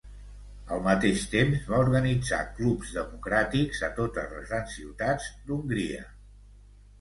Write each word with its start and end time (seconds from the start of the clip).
Al 0.75 0.79
mateix 0.85 1.25
temps, 1.33 1.67
va 1.73 1.81
organitzar 1.83 2.39
clubs 2.59 2.95
democràtics 2.95 3.83
a 3.89 3.91
totes 4.01 4.33
les 4.37 4.49
grans 4.49 4.75
ciutats 4.79 5.29
d'Hongria. 5.45 6.03